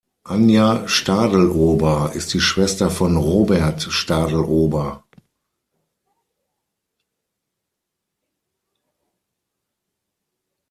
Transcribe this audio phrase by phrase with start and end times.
[0.23, 5.03] Anja Stadlober ist die Schwester von Robert Stadlober.